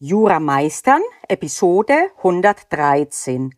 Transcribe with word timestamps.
Jura 0.00 0.38
meistern, 0.38 1.02
Episode 1.26 2.12
113. 2.18 3.52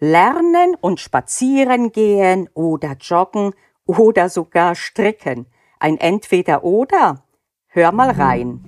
Lernen 0.00 0.74
und 0.80 0.98
spazieren 0.98 1.92
gehen 1.92 2.50
oder 2.54 2.96
joggen 3.00 3.54
oder 3.86 4.28
sogar 4.28 4.74
stricken. 4.74 5.46
Ein 5.78 5.96
Entweder-Oder? 5.98 7.22
Hör 7.68 7.92
mal 7.92 8.10
rein. 8.10 8.64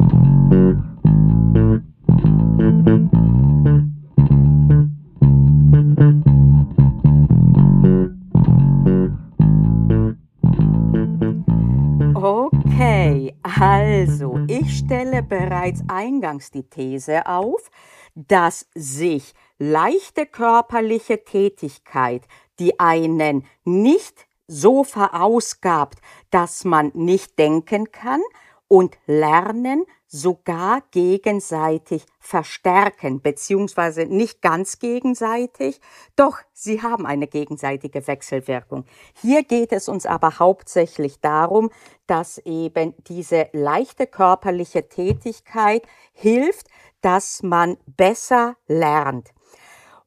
Also 13.60 14.38
ich 14.46 14.78
stelle 14.78 15.22
bereits 15.22 15.82
eingangs 15.88 16.50
die 16.50 16.62
These 16.62 17.26
auf, 17.26 17.70
dass 18.14 18.66
sich 18.74 19.34
leichte 19.58 20.26
körperliche 20.26 21.24
Tätigkeit, 21.24 22.22
die 22.58 22.78
einen 22.78 23.44
nicht 23.64 24.26
so 24.46 24.84
verausgabt, 24.84 25.98
dass 26.30 26.64
man 26.64 26.92
nicht 26.94 27.38
denken 27.38 27.90
kann, 27.90 28.20
und 28.68 28.98
Lernen 29.06 29.84
sogar 30.08 30.82
gegenseitig 30.90 32.04
verstärken, 32.18 33.20
beziehungsweise 33.20 34.06
nicht 34.06 34.40
ganz 34.42 34.78
gegenseitig, 34.78 35.80
doch 36.16 36.38
sie 36.52 36.82
haben 36.82 37.06
eine 37.06 37.26
gegenseitige 37.26 38.06
Wechselwirkung. 38.06 38.84
Hier 39.20 39.44
geht 39.44 39.72
es 39.72 39.88
uns 39.88 40.06
aber 40.06 40.38
hauptsächlich 40.38 41.20
darum, 41.20 41.70
dass 42.06 42.38
eben 42.38 42.94
diese 43.06 43.48
leichte 43.52 44.06
körperliche 44.06 44.88
Tätigkeit 44.88 45.86
hilft, 46.12 46.68
dass 47.02 47.42
man 47.42 47.76
besser 47.86 48.56
lernt. 48.66 49.28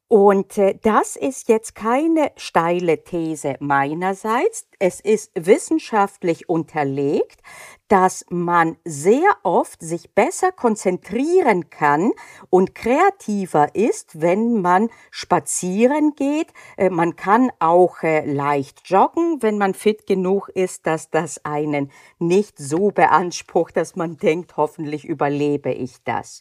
Und 0.08 0.58
äh, 0.58 0.78
das 0.82 1.16
ist 1.16 1.48
jetzt 1.48 1.74
keine 1.74 2.32
steile 2.36 3.02
These 3.02 3.56
meinerseits. 3.60 4.66
Es 4.84 4.98
ist 4.98 5.30
wissenschaftlich 5.36 6.48
unterlegt, 6.48 7.40
dass 7.92 8.24
man 8.30 8.78
sehr 8.86 9.28
oft 9.42 9.82
sich 9.82 10.14
besser 10.14 10.50
konzentrieren 10.50 11.68
kann 11.68 12.12
und 12.48 12.74
kreativer 12.74 13.74
ist, 13.74 14.22
wenn 14.22 14.62
man 14.62 14.88
spazieren 15.10 16.14
geht. 16.16 16.54
Äh, 16.78 16.88
man 16.88 17.16
kann 17.16 17.52
auch 17.58 18.02
äh, 18.02 18.24
leicht 18.24 18.88
joggen, 18.88 19.42
wenn 19.42 19.58
man 19.58 19.74
fit 19.74 20.06
genug 20.06 20.48
ist, 20.48 20.86
dass 20.86 21.10
das 21.10 21.44
einen 21.44 21.92
nicht 22.18 22.58
so 22.58 22.92
beansprucht, 22.92 23.76
dass 23.76 23.94
man 23.94 24.16
denkt, 24.16 24.56
hoffentlich 24.56 25.04
überlebe 25.04 25.70
ich 25.70 26.02
das. 26.04 26.40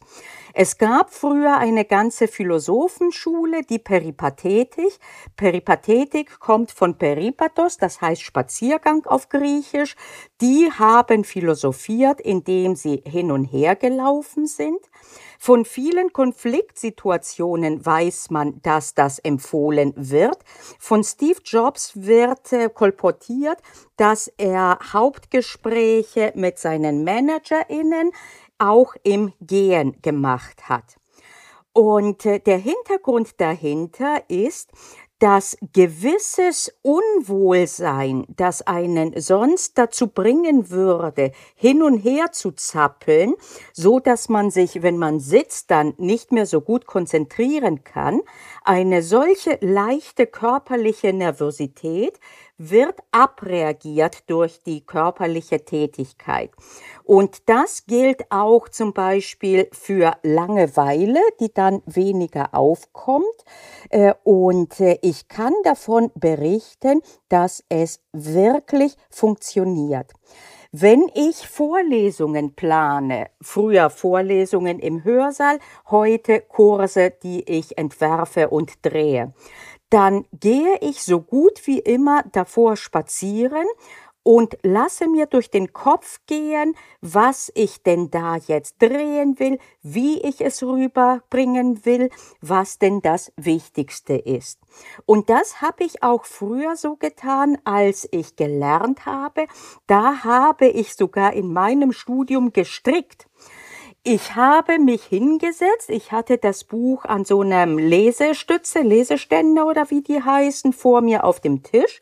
Es 0.53 0.78
gab 0.78 1.14
früher 1.14 1.58
eine 1.58 1.84
ganze 1.84 2.30
Philosophenschule, 2.30 3.64
die 3.64 3.80
Peripathetik. 3.80 4.97
Peripathetik 5.36 6.39
kommt 6.39 6.72
von 6.72 6.97
Peripatos, 6.97 7.75
das 7.75 8.00
heißt 8.00 8.23
Spaziergang 8.32 9.06
auf 9.08 9.28
Griechisch. 9.28 9.98
Die 10.40 10.72
haben 10.72 11.26
philosophiert, 11.26 12.22
indem 12.22 12.76
sie 12.76 13.04
hin 13.06 13.30
und 13.30 13.44
her 13.44 13.76
gelaufen 13.76 14.48
sind. 14.48 14.80
Von 15.38 15.66
vielen 15.66 16.14
Konfliktsituationen 16.14 17.86
weiß 17.86 18.30
man, 18.30 18.62
dass 18.62 18.94
das 18.94 19.20
empfohlen 19.20 19.92
wird. 19.98 20.38
Von 20.80 21.04
Steve 21.04 21.40
Jobs 21.44 21.92
wird 21.96 22.54
äh, 22.54 22.70
kolportiert, 22.70 23.58
dass 23.98 24.32
er 24.38 24.80
Hauptgespräche 24.94 26.32
mit 26.36 26.58
seinen 26.58 27.04
ManagerInnen 27.04 28.12
auch 28.59 28.96
im 29.04 29.34
Gehen 29.42 29.98
gemacht 30.02 30.70
hat. 30.70 31.02
Und 31.74 32.26
äh, 32.26 32.40
der 32.40 32.58
Hintergrund 32.58 33.40
dahinter 33.40 34.24
ist, 34.28 34.72
dass 35.22 35.56
gewisses 35.74 36.74
Unwohlsein, 36.82 38.26
das 38.28 38.64
einen 38.64 39.14
sonst 39.22 39.78
dazu 39.78 40.08
bringen 40.08 40.72
würde, 40.72 41.32
hin 41.54 41.84
und 41.84 42.00
her 42.00 42.32
zu 42.32 42.52
zappeln, 42.52 43.36
so 43.72 44.00
dass 44.00 44.30
man 44.30 44.50
sich, 44.50 44.81
wenn 44.81 44.98
man 44.98 45.20
sitzt, 45.20 45.70
dann 45.70 45.94
nicht 45.98 46.31
mehr 46.31 46.48
so 46.48 46.60
gut 46.60 46.88
konzentrieren 46.88 47.84
kann, 47.84 48.22
eine 48.64 49.04
solche 49.04 49.60
leichte 49.62 50.26
körperliche 50.26 51.14
Nervosität 51.14 52.20
wird 52.70 53.00
abreagiert 53.12 54.30
durch 54.30 54.62
die 54.64 54.86
körperliche 54.86 55.66
Tätigkeit. 55.66 56.52
Und 57.04 57.50
das 57.50 57.86
gilt 57.88 58.32
auch 58.32 58.70
zum 58.70 58.94
Beispiel 58.94 59.68
für 59.72 60.14
Langeweile, 60.22 61.20
die 61.40 61.52
dann 61.54 61.82
weniger 61.86 62.54
aufkommt. 62.54 63.26
Äh, 63.90 64.14
und 64.24 64.80
äh, 64.80 65.00
ich 65.02 65.28
kann 65.28 65.54
davon 65.64 66.12
berichten, 66.16 67.02
dass 67.30 67.64
es 67.70 68.02
wirklich 68.14 68.96
funktioniert. 69.10 70.14
Wenn 70.74 71.12
ich 71.16 71.50
Vorlesungen 71.50 72.56
plane, 72.56 73.28
früher 73.42 73.90
Vorlesungen 73.90 74.80
im 74.80 75.04
Hörsaal, 75.04 75.60
heute 75.90 76.40
Kurse, 76.40 77.12
die 77.12 77.44
ich 77.44 77.78
entwerfe 77.78 78.48
und 78.48 78.72
drehe, 78.82 79.34
dann 79.91 80.25
gehe 80.40 80.78
ich 80.79 81.03
so 81.03 81.22
gut 81.22 81.68
wie 81.68 81.79
immer 81.79 82.24
davor 82.31 82.78
spazieren 82.78 83.68
und 84.24 84.57
lasse 84.63 85.07
mir 85.07 85.25
durch 85.25 85.50
den 85.50 85.74
Kopf 85.74 86.19
gehen, 86.28 86.75
was 87.02 87.52
ich 87.56 87.84
denn 87.84 88.12
da 88.12 88.38
jetzt 88.38 88.81
drehen 88.81 89.40
will, 89.40 89.59
wie 89.81 90.22
ich 90.22 90.41
es 90.41 90.63
rüberbringen 90.63 91.85
will, 91.85 92.09
was 92.40 92.78
denn 92.78 93.01
das 93.01 93.31
Wichtigste 93.35 94.13
ist. 94.13 94.59
Und 95.06 95.30
das 95.30 95.62
habe 95.62 95.84
ich 95.84 96.03
auch 96.03 96.25
früher 96.25 96.75
so 96.75 96.96
getan, 96.96 97.57
als 97.63 98.07
ich 98.12 98.35
gelernt 98.35 99.06
habe. 99.06 99.47
Da 99.88 100.24
habe 100.24 100.68
ich 100.68 100.96
sogar 100.96 101.34
in 101.34 101.51
meinem 101.51 101.91
Studium 101.91 102.53
gestrickt. 102.53 103.28
Ich 104.03 104.35
habe 104.35 104.79
mich 104.79 105.03
hingesetzt. 105.03 105.89
Ich 105.89 106.12
hatte 106.12 106.39
das 106.39 106.63
Buch 106.63 107.06
an 107.06 107.23
so 107.23 107.41
einem 107.41 107.78
Lesestütze, 107.78 108.81
Leseständer 108.81 109.67
oder 109.67 109.91
wie 109.91 110.01
die 110.01 110.23
heißen, 110.23 110.73
vor 110.73 111.01
mir 111.01 111.23
auf 111.23 111.39
dem 111.39 111.62
Tisch. 111.62 112.01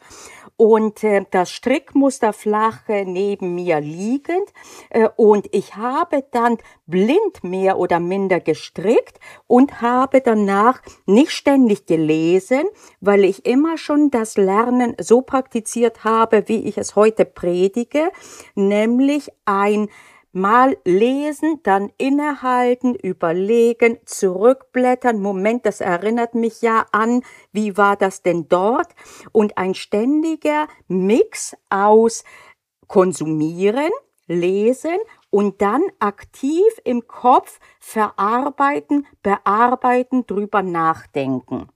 Und 0.56 1.04
äh, 1.04 1.26
das 1.30 1.52
Strickmuster 1.52 2.32
flach 2.32 2.88
äh, 2.88 3.04
neben 3.04 3.54
mir 3.54 3.82
liegend. 3.82 4.54
Äh, 4.90 5.10
und 5.18 5.54
ich 5.54 5.76
habe 5.76 6.24
dann 6.32 6.58
blind 6.88 7.44
mehr 7.44 7.78
oder 7.78 8.00
minder 8.00 8.40
gestrickt 8.40 9.20
und 9.48 9.82
habe 9.82 10.22
danach 10.22 10.82
nicht 11.06 11.32
ständig 11.32 11.86
gelesen, 11.86 12.64
weil 13.02 13.26
ich 13.26 13.46
immer 13.46 13.78
schon 13.78 14.10
das 14.10 14.38
Lernen 14.38 14.96
so 15.02 15.22
praktiziert 15.22 16.06
habe, 16.06 16.48
wie 16.48 16.64
ich 16.64 16.78
es 16.78 16.96
heute 16.96 17.26
predige, 17.26 18.10
nämlich 18.56 19.34
ein 19.44 19.90
Mal 20.32 20.78
lesen, 20.86 21.60
dann 21.64 21.92
innehalten, 21.98 22.94
überlegen, 22.94 23.98
zurückblättern. 24.06 25.20
Moment, 25.20 25.66
das 25.66 25.82
erinnert 25.82 26.36
mich 26.36 26.62
ja 26.62 26.86
an, 26.92 27.24
wie 27.52 27.78
war 27.78 27.96
das 27.96 28.22
denn 28.22 28.48
dort? 28.48 28.90
Und 29.32 29.58
ein 29.58 29.74
ständiger 29.74 30.68
Mix 30.88 31.56
aus 31.70 32.24
konsumieren, 32.88 33.92
lesen 34.28 34.98
und 35.32 35.62
dann 35.62 35.82
aktiv 36.00 36.64
im 36.84 37.08
Kopf 37.08 37.60
verarbeiten, 37.80 39.08
bearbeiten, 39.24 40.26
drüber 40.28 40.62
nachdenken. 40.62 41.70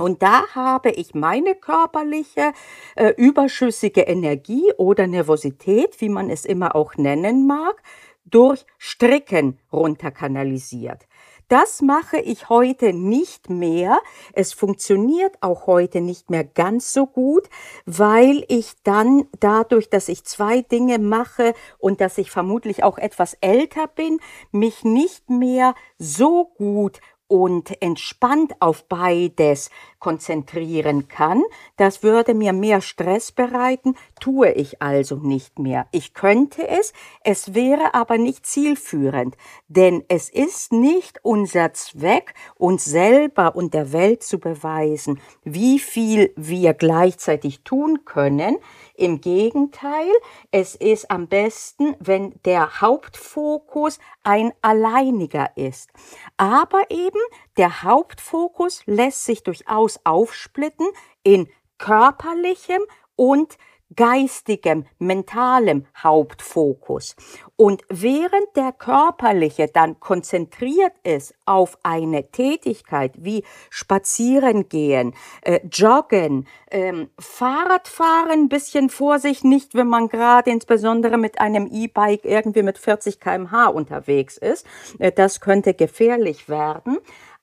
Und 0.00 0.22
da 0.22 0.48
habe 0.54 0.90
ich 0.90 1.14
meine 1.14 1.54
körperliche 1.54 2.52
äh, 2.96 3.12
überschüssige 3.18 4.02
Energie 4.02 4.72
oder 4.78 5.06
Nervosität, 5.06 6.00
wie 6.00 6.08
man 6.08 6.30
es 6.30 6.46
immer 6.46 6.74
auch 6.74 6.96
nennen 6.96 7.46
mag, 7.46 7.82
durch 8.24 8.64
Stricken 8.78 9.58
runterkanalisiert. 9.72 11.06
Das 11.48 11.82
mache 11.82 12.18
ich 12.18 12.48
heute 12.48 12.92
nicht 12.92 13.50
mehr. 13.50 13.98
Es 14.32 14.52
funktioniert 14.52 15.36
auch 15.40 15.66
heute 15.66 16.00
nicht 16.00 16.30
mehr 16.30 16.44
ganz 16.44 16.92
so 16.92 17.06
gut, 17.06 17.50
weil 17.84 18.44
ich 18.48 18.74
dann 18.84 19.26
dadurch, 19.40 19.90
dass 19.90 20.08
ich 20.08 20.24
zwei 20.24 20.62
Dinge 20.62 20.98
mache 20.98 21.54
und 21.78 22.00
dass 22.00 22.18
ich 22.18 22.30
vermutlich 22.30 22.84
auch 22.84 22.98
etwas 22.98 23.34
älter 23.40 23.88
bin, 23.88 24.20
mich 24.52 24.84
nicht 24.84 25.28
mehr 25.28 25.74
so 25.98 26.44
gut 26.56 27.00
und 27.30 27.80
entspannt 27.80 28.54
auf 28.58 28.88
beides 28.88 29.70
konzentrieren 30.00 31.06
kann. 31.06 31.42
Das 31.76 32.02
würde 32.02 32.34
mir 32.34 32.52
mehr 32.52 32.80
Stress 32.80 33.30
bereiten, 33.30 33.94
tue 34.18 34.50
ich 34.50 34.82
also 34.82 35.14
nicht 35.16 35.60
mehr. 35.60 35.86
Ich 35.92 36.12
könnte 36.12 36.66
es, 36.66 36.92
es 37.22 37.54
wäre 37.54 37.94
aber 37.94 38.18
nicht 38.18 38.46
zielführend, 38.46 39.36
denn 39.68 40.02
es 40.08 40.28
ist 40.28 40.72
nicht 40.72 41.20
unser 41.22 41.72
Zweck, 41.72 42.34
uns 42.56 42.84
selber 42.84 43.54
und 43.54 43.74
der 43.74 43.92
Welt 43.92 44.24
zu 44.24 44.40
beweisen, 44.40 45.20
wie 45.44 45.78
viel 45.78 46.32
wir 46.34 46.74
gleichzeitig 46.74 47.62
tun 47.62 48.04
können. 48.04 48.56
Im 49.00 49.22
Gegenteil, 49.22 50.12
es 50.50 50.74
ist 50.74 51.10
am 51.10 51.26
besten, 51.26 51.96
wenn 52.00 52.34
der 52.44 52.82
Hauptfokus 52.82 53.98
ein 54.24 54.52
alleiniger 54.60 55.56
ist. 55.56 55.88
Aber 56.36 56.90
eben 56.90 57.18
der 57.56 57.82
Hauptfokus 57.82 58.82
lässt 58.84 59.24
sich 59.24 59.42
durchaus 59.42 60.00
aufsplitten 60.04 60.86
in 61.22 61.48
körperlichem 61.78 62.82
und 63.16 63.56
geistigem, 63.96 64.86
mentalem 64.98 65.86
Hauptfokus. 65.96 67.16
Und 67.56 67.82
während 67.88 68.56
der 68.56 68.72
körperliche 68.72 69.68
dann 69.68 70.00
konzentriert 70.00 70.92
ist 71.02 71.34
auf 71.44 71.76
eine 71.82 72.30
Tätigkeit 72.30 73.12
wie 73.18 73.44
Spazieren 73.68 74.68
gehen, 74.68 75.14
äh, 75.42 75.60
Joggen, 75.70 76.46
ähm, 76.70 77.10
Fahrradfahren, 77.18 78.48
bisschen 78.48 78.88
Vorsicht, 78.90 79.44
nicht 79.44 79.74
wenn 79.74 79.88
man 79.88 80.08
gerade 80.08 80.50
insbesondere 80.50 81.18
mit 81.18 81.40
einem 81.40 81.66
E-Bike 81.70 82.24
irgendwie 82.24 82.62
mit 82.62 82.78
40 82.78 83.20
kmh 83.20 83.66
unterwegs 83.66 84.38
ist, 84.38 84.66
äh, 84.98 85.12
das 85.12 85.40
könnte 85.40 85.74
gefährlich 85.74 86.48
werden 86.48 86.98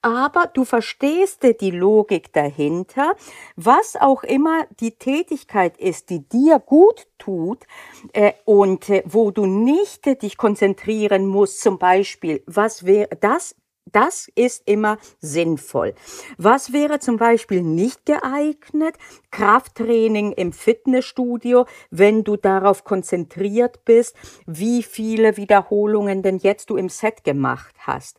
aber 0.08 0.48
du 0.48 0.64
verstehst 0.64 1.44
die 1.60 1.72
Logik 1.72 2.32
dahinter, 2.32 3.14
was 3.58 3.98
auch 3.98 4.24
immer 4.24 4.66
die 4.80 4.92
Tätigkeit 4.92 5.78
ist, 5.78 6.10
die 6.10 6.22
dir 6.22 6.60
gut 6.60 7.08
tut 7.18 7.66
äh, 8.14 8.32
und 8.46 8.90
äh, 8.90 9.04
wo 9.06 9.32
du 9.32 9.46
nicht 9.46 10.06
dich 10.22 10.38
konzentrieren 10.38 11.26
musst, 11.26 11.60
zum 11.60 11.78
Beispiel, 11.78 12.42
was 12.46 12.86
wäre 12.86 13.18
das 13.20 13.54
das 13.92 14.30
ist 14.36 14.64
immer 14.66 14.98
sinnvoll. 15.20 15.94
Was 16.38 16.74
wäre 16.74 17.00
zum 17.00 17.18
Beispiel 17.18 17.62
nicht 17.62 18.06
geeignet? 18.06 18.96
Krafttraining 19.32 20.32
im 20.32 20.52
Fitnessstudio, 20.52 21.66
wenn 21.92 22.24
du 22.24 22.38
darauf 22.38 22.84
konzentriert 22.84 23.86
bist, 23.86 24.16
wie 24.46 24.84
viele 24.84 25.38
Wiederholungen 25.38 26.24
denn 26.24 26.38
jetzt 26.38 26.70
du 26.70 26.78
im 26.78 26.90
Set 26.90 27.24
gemacht 27.24 27.76
hast. 27.80 28.18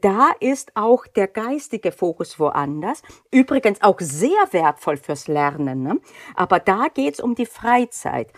Da 0.00 0.30
ist 0.40 0.72
auch 0.74 1.06
der 1.06 1.28
geistige 1.28 1.92
Fokus 1.92 2.38
woanders. 2.38 3.02
Übrigens 3.30 3.82
auch 3.82 3.98
sehr 4.00 4.30
wertvoll 4.50 4.96
fürs 4.96 5.28
Lernen. 5.28 5.82
Ne? 5.82 6.00
Aber 6.34 6.58
da 6.58 6.86
geht's 6.92 7.20
um 7.20 7.34
die 7.34 7.46
Freizeit. 7.46 8.32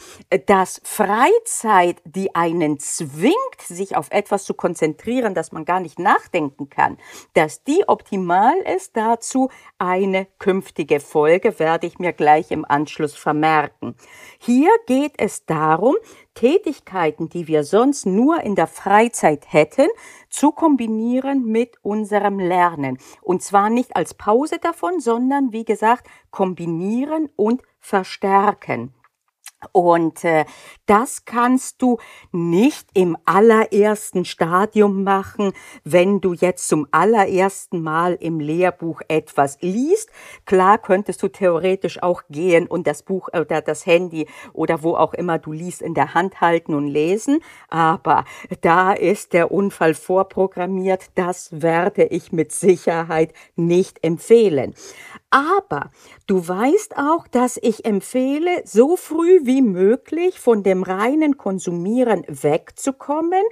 Dass 0.47 0.81
Freizeit, 0.85 2.01
die 2.05 2.35
einen 2.35 2.79
zwingt, 2.79 3.35
sich 3.63 3.97
auf 3.97 4.09
etwas 4.11 4.45
zu 4.45 4.55
konzentrieren, 4.55 5.35
dass 5.35 5.53
man 5.53 5.65
gar 5.65 5.81
nicht 5.81 5.99
nachdenken 5.99 6.68
kann, 6.71 6.99
dass 7.35 7.65
die 7.65 7.85
optimal 7.87 8.57
ist, 8.77 8.97
dazu 8.97 9.51
eine 9.79 10.27
künftige 10.39 11.01
Folge 11.01 11.59
werde 11.59 11.87
ich 11.87 11.99
mir 11.99 12.13
gleich 12.13 12.51
im 12.51 12.65
Anschluss 12.65 13.15
vermerken. 13.15 13.95
Hier 14.39 14.71
geht 14.87 15.15
es 15.19 15.47
darum, 15.47 15.97
Tätigkeiten, 16.35 17.29
die 17.29 17.49
wir 17.49 17.65
sonst 17.65 18.07
nur 18.07 18.41
in 18.43 18.55
der 18.55 18.69
Freizeit 18.69 19.53
hätten, 19.53 19.89
zu 20.31 20.53
kombinieren 20.53 21.45
mit 21.45 21.77
unserem 21.83 22.39
Lernen. 22.39 22.99
Und 23.23 23.43
zwar 23.43 23.71
nicht 23.71 23.97
als 23.97 24.15
Pause 24.15 24.59
davon, 24.59 25.01
sondern 25.01 25.53
wie 25.53 25.65
gesagt, 25.65 26.07
kombinieren 26.31 27.29
und 27.35 27.63
verstärken. 27.81 28.95
Und 29.73 30.25
äh, 30.25 30.45
das 30.87 31.25
kannst 31.25 31.83
du 31.83 31.99
nicht 32.31 32.89
im 32.95 33.17
allerersten 33.25 34.25
Stadium 34.25 35.03
machen, 35.03 35.53
wenn 35.85 36.21
du 36.21 36.33
jetzt 36.33 36.69
zum 36.69 36.87
allerersten 36.93 37.83
Mal 37.83 38.15
im 38.15 38.39
Lehrbuch 38.39 39.01
etwas 39.09 39.59
liest. 39.61 40.11
Klar 40.45 40.79
könntest 40.79 41.23
du 41.23 41.29
theoretisch 41.29 42.03
auch 42.03 42.23
gehen 42.31 42.67
und 42.69 42.87
das 42.87 43.03
Buch 43.03 43.29
oder 43.33 43.61
das 43.61 43.85
Handy 43.85 44.29
oder 44.53 44.83
wo 44.83 44.95
auch 44.95 45.13
immer 45.15 45.39
du 45.39 45.53
liest 45.53 45.83
in 45.83 45.95
der 45.95 46.15
Hand 46.15 46.41
halten 46.41 46.75
und 46.75 46.87
lesen, 46.87 47.41
aber 47.69 48.25
da 48.61 48.93
ist 48.93 49.33
der 49.33 49.51
Unfall 49.51 49.95
vorprogrammiert. 49.95 51.11
Das 51.17 51.61
werde 51.63 52.05
ich 52.05 52.33
mit 52.33 52.53
Sicherheit 52.53 53.33
nicht 53.57 54.05
empfehlen. 54.05 54.75
Aber 55.31 55.91
du 56.27 56.47
weißt 56.47 56.97
auch, 56.97 57.29
dass 57.29 57.59
ich 57.61 57.85
empfehle, 57.85 58.63
so 58.65 58.97
früh 58.97 59.41
wie 59.49 59.63
möglich 59.63 60.39
von 60.39 60.63
dem 60.63 60.83
reinen 60.83 61.39
Konsumieren 61.39 62.23
wegzukommen 62.29 63.43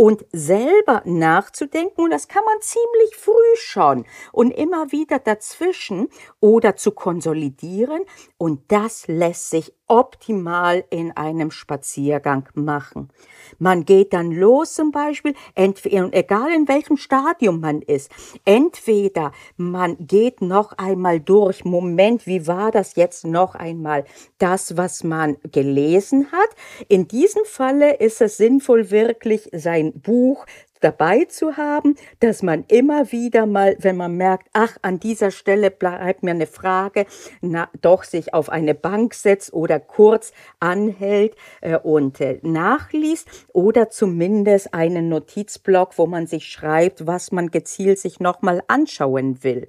und 0.00 0.24
selber 0.32 1.02
nachzudenken. 1.04 2.04
Und 2.04 2.10
das 2.10 2.26
kann 2.26 2.42
man 2.46 2.58
ziemlich 2.62 3.16
früh 3.16 3.56
schon 3.56 4.06
und 4.32 4.50
immer 4.50 4.92
wieder 4.92 5.18
dazwischen 5.18 6.08
oder 6.40 6.74
zu 6.74 6.92
konsolidieren. 6.92 8.04
Und 8.38 8.62
das 8.68 9.08
lässt 9.08 9.50
sich 9.50 9.74
optimal 9.90 10.84
in 10.88 11.10
einem 11.16 11.50
Spaziergang 11.50 12.48
machen. 12.54 13.10
Man 13.58 13.84
geht 13.84 14.12
dann 14.12 14.30
los 14.30 14.74
zum 14.74 14.92
Beispiel, 14.92 15.34
entweder, 15.56 16.08
egal 16.12 16.52
in 16.54 16.68
welchem 16.68 16.96
Stadium 16.96 17.58
man 17.58 17.82
ist, 17.82 18.10
entweder 18.44 19.32
man 19.56 19.96
geht 20.06 20.42
noch 20.42 20.78
einmal 20.78 21.18
durch, 21.18 21.64
Moment, 21.64 22.26
wie 22.28 22.46
war 22.46 22.70
das 22.70 22.94
jetzt 22.94 23.26
noch 23.26 23.56
einmal, 23.56 24.04
das, 24.38 24.76
was 24.76 25.02
man 25.02 25.36
gelesen 25.50 26.30
hat. 26.30 26.50
In 26.86 27.08
diesem 27.08 27.44
Falle 27.44 27.96
ist 27.96 28.20
es 28.20 28.36
sinnvoll, 28.36 28.92
wirklich 28.92 29.50
sein 29.52 29.89
Buch 29.92 30.46
dabei 30.80 31.26
zu 31.26 31.56
haben, 31.56 31.94
dass 32.20 32.42
man 32.42 32.64
immer 32.68 33.12
wieder 33.12 33.46
mal, 33.46 33.76
wenn 33.80 33.96
man 33.96 34.16
merkt, 34.16 34.48
ach, 34.52 34.76
an 34.82 34.98
dieser 34.98 35.30
Stelle 35.30 35.70
bleibt 35.70 36.22
mir 36.22 36.32
eine 36.32 36.46
Frage, 36.46 37.06
na, 37.40 37.68
doch 37.80 38.04
sich 38.04 38.34
auf 38.34 38.48
eine 38.48 38.74
Bank 38.74 39.14
setzt 39.14 39.52
oder 39.52 39.78
kurz 39.78 40.32
anhält 40.58 41.36
äh, 41.60 41.76
und 41.76 42.20
äh, 42.20 42.40
nachliest 42.42 43.28
oder 43.52 43.90
zumindest 43.90 44.74
einen 44.74 45.08
Notizblock, 45.08 45.98
wo 45.98 46.06
man 46.06 46.26
sich 46.26 46.46
schreibt, 46.46 47.06
was 47.06 47.32
man 47.32 47.50
gezielt 47.50 47.98
sich 47.98 48.20
nochmal 48.20 48.62
anschauen 48.68 49.42
will. 49.44 49.68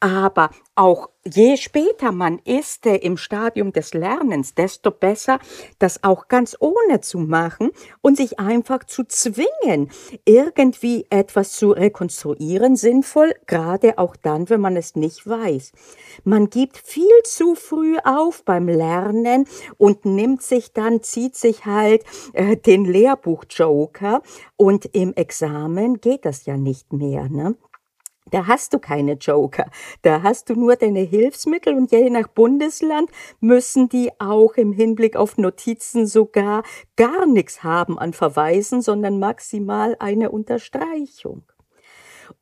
Aber 0.00 0.50
auch 0.76 1.08
je 1.24 1.56
später 1.56 2.12
man 2.12 2.38
ist 2.44 2.86
äh, 2.86 2.96
im 2.96 3.16
Stadium 3.16 3.72
des 3.72 3.94
Lernens, 3.94 4.54
desto 4.54 4.90
besser, 4.90 5.38
das 5.78 6.04
auch 6.04 6.28
ganz 6.28 6.56
ohne 6.60 7.00
zu 7.00 7.18
machen 7.18 7.70
und 8.02 8.16
sich 8.16 8.38
einfach 8.38 8.84
zu 8.84 9.04
zwingen, 9.04 9.90
irgendwie 10.24 11.06
etwas 11.10 11.52
zu 11.52 11.70
rekonstruieren, 11.70 12.76
sinnvoll, 12.76 13.34
gerade 13.46 13.98
auch 13.98 14.16
dann, 14.16 14.50
wenn 14.50 14.60
man 14.60 14.76
es 14.76 14.96
nicht 14.96 15.26
weiß. 15.26 15.72
Man 16.24 16.50
gibt 16.50 16.76
viel 16.76 17.22
zu 17.24 17.54
früh 17.54 17.96
auf 18.04 18.44
beim 18.44 18.68
Lernen 18.68 19.46
und 19.78 20.04
nimmt 20.04 20.42
sich 20.42 20.72
dann, 20.72 21.02
zieht 21.02 21.36
sich 21.36 21.64
halt 21.64 22.04
äh, 22.32 22.56
den 22.56 22.84
Lehrbuch-Joker 22.84 24.22
und 24.56 24.86
im 24.94 25.14
Examen 25.14 26.00
geht 26.00 26.24
das 26.24 26.46
ja 26.46 26.56
nicht 26.56 26.92
mehr. 26.92 27.28
Ne? 27.28 27.56
Da 28.30 28.46
hast 28.46 28.72
du 28.72 28.78
keine 28.78 29.12
Joker. 29.14 29.66
Da 30.02 30.22
hast 30.22 30.48
du 30.48 30.54
nur 30.54 30.76
deine 30.76 31.00
Hilfsmittel 31.00 31.74
und 31.74 31.92
je 31.92 32.08
nach 32.08 32.28
Bundesland 32.28 33.10
müssen 33.40 33.88
die 33.88 34.10
auch 34.18 34.54
im 34.54 34.72
Hinblick 34.72 35.14
auf 35.16 35.36
Notizen 35.36 36.06
sogar 36.06 36.62
gar 36.96 37.26
nichts 37.26 37.62
haben 37.62 37.98
an 37.98 38.14
Verweisen, 38.14 38.80
sondern 38.80 39.18
maximal 39.18 39.94
eine 39.98 40.30
Unterstreichung. 40.30 41.44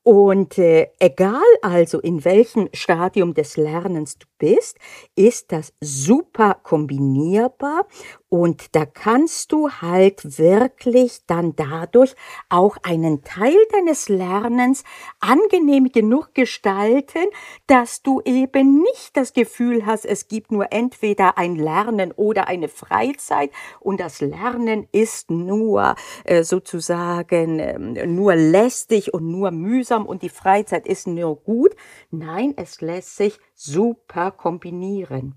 Und 0.05 0.57
äh, 0.59 0.89
egal 1.01 1.43
also 1.63 2.01
in 2.01 2.25
welchem 2.25 2.69
Stadium 2.73 3.35
des 3.35 3.57
Lernens 3.57 4.19
du 4.19 4.27
bist, 4.43 4.77
ist 5.15 5.53
das 5.53 5.73
super 5.81 6.59
kombinierbar 6.65 7.87
und 8.29 8.75
da 8.75 8.87
kannst 8.87 9.53
du 9.53 9.71
halt 9.71 10.39
wirklich 10.39 11.21
dann 11.27 11.55
dadurch 11.55 12.17
auch 12.49 12.77
einen 12.83 13.23
Teil 13.23 13.55
deines 13.71 14.09
Lernens 14.09 14.83
angenehm 15.21 15.93
genug 15.93 16.35
gestalten, 16.35 17.27
dass 17.69 18.03
du 18.03 18.21
eben 18.25 18.83
nicht 18.83 19.17
das 19.17 19.33
Gefühl 19.33 19.87
hast, 19.87 20.07
es 20.07 20.27
gibt 20.27 20.51
nur 20.51 20.73
entweder 20.73 21.39
ein 21.39 21.55
Lernen 21.55 22.11
oder 22.11 22.49
eine 22.49 22.69
Freizeit 22.69 23.51
und 23.79 24.01
das 24.01 24.21
Lernen 24.21 24.89
ist 24.91 25.31
nur 25.31 25.95
äh, 26.25 26.43
sozusagen 26.43 27.59
äh, 27.61 28.07
nur 28.07 28.35
lästig 28.35 29.15
und 29.15 29.31
nur 29.31 29.51
mühsam 29.51 30.07
und 30.07 30.23
die 30.23 30.31
Freizeit 30.31 30.87
ist 30.87 31.07
nur 31.07 31.37
gut. 31.37 31.77
Nein, 32.11 32.55
es 32.57 32.81
lässt 32.81 33.17
sich 33.17 33.39
super 33.65 34.31
kombinieren. 34.31 35.37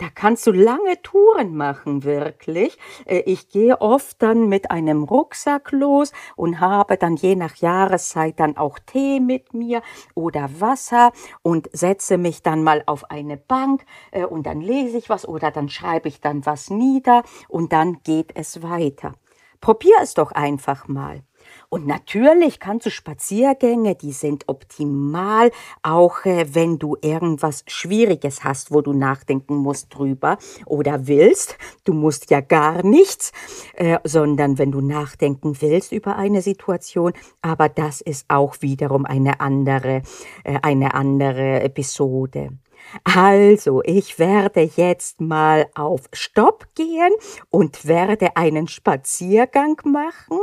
Da 0.00 0.06
kannst 0.08 0.46
du 0.46 0.52
lange 0.52 1.02
Touren 1.02 1.54
machen, 1.54 2.04
wirklich. 2.04 2.78
Äh, 3.04 3.18
ich 3.26 3.50
gehe 3.50 3.82
oft 3.82 4.22
dann 4.22 4.48
mit 4.48 4.70
einem 4.70 5.02
Rucksack 5.02 5.72
los 5.72 6.12
und 6.36 6.58
habe 6.58 6.96
dann 6.96 7.16
je 7.16 7.36
nach 7.36 7.56
Jahreszeit 7.56 8.40
dann 8.40 8.56
auch 8.56 8.78
Tee 8.78 9.20
mit 9.20 9.52
mir 9.52 9.82
oder 10.14 10.48
Wasser 10.58 11.12
und 11.42 11.68
setze 11.74 12.16
mich 12.16 12.42
dann 12.42 12.64
mal 12.64 12.82
auf 12.86 13.10
eine 13.10 13.36
Bank 13.36 13.84
äh, 14.10 14.24
und 14.24 14.46
dann 14.46 14.62
lese 14.62 14.96
ich 14.96 15.10
was 15.10 15.28
oder 15.28 15.50
dann 15.50 15.68
schreibe 15.68 16.08
ich 16.08 16.22
dann 16.22 16.46
was 16.46 16.70
nieder 16.70 17.22
und 17.48 17.74
dann 17.74 17.98
geht 18.02 18.32
es 18.34 18.62
weiter. 18.62 19.16
Probier 19.60 19.96
es 20.00 20.14
doch 20.14 20.32
einfach 20.32 20.88
mal. 20.88 21.22
Und 21.72 21.86
natürlich 21.86 22.58
kannst 22.58 22.86
du 22.86 22.90
Spaziergänge, 22.90 23.94
die 23.94 24.10
sind 24.10 24.48
optimal, 24.48 25.52
auch 25.84 26.24
äh, 26.24 26.52
wenn 26.52 26.80
du 26.80 26.96
irgendwas 27.00 27.62
Schwieriges 27.68 28.42
hast, 28.42 28.72
wo 28.72 28.80
du 28.80 28.92
nachdenken 28.92 29.54
musst 29.54 29.94
drüber 29.94 30.36
oder 30.66 31.06
willst. 31.06 31.56
Du 31.84 31.92
musst 31.92 32.28
ja 32.32 32.40
gar 32.40 32.84
nichts, 32.84 33.30
äh, 33.74 33.98
sondern 34.02 34.58
wenn 34.58 34.72
du 34.72 34.80
nachdenken 34.80 35.60
willst 35.60 35.92
über 35.92 36.16
eine 36.16 36.42
Situation. 36.42 37.12
Aber 37.40 37.68
das 37.68 38.00
ist 38.00 38.26
auch 38.26 38.56
wiederum 38.58 39.06
eine 39.06 39.40
andere, 39.40 40.02
äh, 40.42 40.58
eine 40.62 40.94
andere 40.94 41.62
Episode. 41.62 42.50
Also, 43.04 43.82
ich 43.84 44.18
werde 44.18 44.68
jetzt 44.74 45.20
mal 45.20 45.68
auf 45.76 46.08
Stopp 46.12 46.66
gehen 46.74 47.12
und 47.48 47.86
werde 47.86 48.36
einen 48.36 48.66
Spaziergang 48.66 49.80
machen 49.84 50.40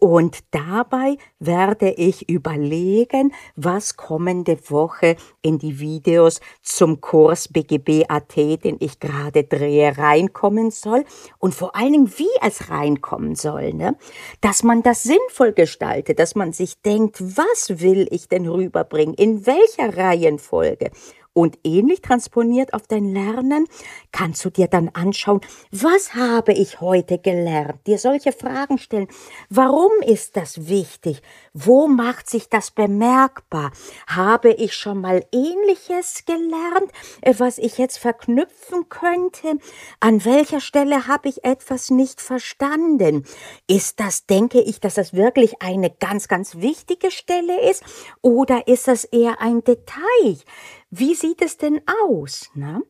und 0.00 0.38
dabei 0.50 1.18
werde 1.38 1.90
ich 1.90 2.28
überlegen, 2.28 3.34
was 3.54 3.96
kommende 3.96 4.58
Woche 4.70 5.16
in 5.42 5.58
die 5.58 5.78
Videos 5.78 6.40
zum 6.62 7.02
Kurs 7.02 7.48
BGB 7.48 8.06
AT, 8.08 8.34
den 8.34 8.78
ich 8.80 8.98
gerade 8.98 9.44
drehe, 9.44 9.96
reinkommen 9.98 10.70
soll 10.70 11.04
und 11.38 11.54
vor 11.54 11.76
allen 11.76 11.92
Dingen, 11.92 12.12
wie 12.16 12.30
es 12.40 12.70
reinkommen 12.70 13.34
soll. 13.34 13.74
Ne? 13.74 13.94
Dass 14.40 14.62
man 14.62 14.82
das 14.82 15.02
sinnvoll 15.02 15.52
gestaltet, 15.52 16.18
dass 16.18 16.34
man 16.34 16.54
sich 16.54 16.80
denkt, 16.80 17.20
was 17.20 17.80
will 17.80 18.08
ich 18.10 18.26
denn 18.26 18.48
rüberbringen, 18.48 19.14
in 19.14 19.46
welcher 19.46 19.98
Reihenfolge 19.98 20.90
und 21.32 21.58
ähnlich 21.64 22.02
transponiert 22.02 22.74
auf 22.74 22.86
dein 22.86 23.12
Lernen 23.12 23.66
kannst 24.12 24.44
du 24.44 24.50
dir 24.50 24.66
dann 24.66 24.88
anschauen, 24.90 25.40
was 25.70 26.14
habe 26.14 26.52
ich 26.52 26.80
heute 26.80 27.18
gelernt? 27.18 27.86
Dir 27.86 27.98
solche 27.98 28.32
Fragen 28.32 28.78
stellen. 28.78 29.08
Warum 29.48 29.92
ist 30.04 30.36
das 30.36 30.68
wichtig? 30.68 31.22
Wo 31.52 31.86
macht 31.86 32.28
sich 32.28 32.48
das 32.48 32.70
bemerkbar? 32.70 33.70
Habe 34.06 34.52
ich 34.52 34.74
schon 34.74 35.00
mal 35.00 35.24
ähnliches 35.32 36.24
gelernt, 36.24 36.90
äh, 37.20 37.34
was 37.38 37.58
ich 37.58 37.78
jetzt 37.78 37.98
verknüpfen 37.98 38.88
könnte? 38.88 39.58
An 40.00 40.24
welcher 40.24 40.60
Stelle 40.60 41.06
habe 41.06 41.28
ich 41.28 41.44
etwas 41.44 41.90
nicht 41.90 42.20
verstanden? 42.20 43.24
Ist 43.68 44.00
das, 44.00 44.26
denke 44.26 44.60
ich, 44.60 44.80
dass 44.80 44.94
das 44.94 45.14
wirklich 45.14 45.62
eine 45.62 45.90
ganz, 45.90 46.28
ganz 46.28 46.56
wichtige 46.56 47.10
Stelle 47.10 47.70
ist? 47.70 47.84
Oder 48.20 48.66
ist 48.66 48.88
das 48.88 49.04
eher 49.04 49.40
ein 49.40 49.62
Detail? 49.62 50.36
Wie 50.90 51.14
sieht 51.14 51.40
es 51.40 51.56
denn 51.56 51.80
aus? 52.08 52.50
Ne? 52.54 52.82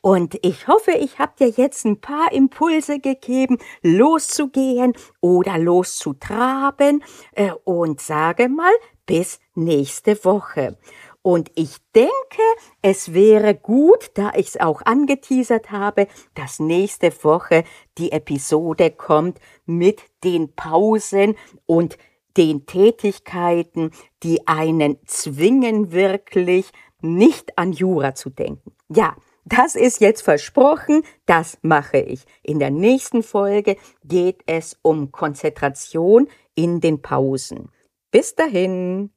Und 0.00 0.38
ich 0.42 0.68
hoffe, 0.68 0.92
ich 0.92 1.18
habe 1.18 1.32
dir 1.38 1.48
jetzt 1.48 1.84
ein 1.84 2.00
paar 2.00 2.32
Impulse 2.32 2.98
gegeben, 2.98 3.58
loszugehen 3.82 4.92
oder 5.20 5.58
loszutraben 5.58 7.02
äh, 7.32 7.52
und 7.64 8.00
sage 8.00 8.48
mal, 8.48 8.72
bis 9.06 9.40
nächste 9.54 10.22
Woche. 10.24 10.76
Und 11.22 11.50
ich 11.56 11.78
denke, 11.94 12.10
es 12.82 13.12
wäre 13.12 13.54
gut, 13.54 14.12
da 14.14 14.32
ich 14.36 14.48
es 14.48 14.60
auch 14.60 14.82
angeteasert 14.82 15.72
habe, 15.72 16.06
dass 16.34 16.60
nächste 16.60 17.12
Woche 17.24 17.64
die 17.98 18.12
Episode 18.12 18.92
kommt 18.92 19.40
mit 19.64 20.02
den 20.22 20.54
Pausen 20.54 21.34
und 21.64 21.98
den 22.36 22.66
Tätigkeiten, 22.66 23.90
die 24.22 24.46
einen 24.46 24.98
zwingen 25.06 25.90
wirklich 25.90 26.70
nicht 27.00 27.58
an 27.58 27.72
Jura 27.72 28.14
zu 28.14 28.30
denken. 28.30 28.72
Ja, 28.88 29.16
das 29.44 29.76
ist 29.76 30.00
jetzt 30.00 30.22
versprochen, 30.22 31.02
das 31.24 31.58
mache 31.62 31.98
ich. 31.98 32.24
In 32.42 32.58
der 32.58 32.70
nächsten 32.70 33.22
Folge 33.22 33.76
geht 34.04 34.42
es 34.46 34.76
um 34.82 35.12
Konzentration 35.12 36.28
in 36.54 36.80
den 36.80 37.00
Pausen. 37.00 37.70
Bis 38.10 38.34
dahin. 38.34 39.10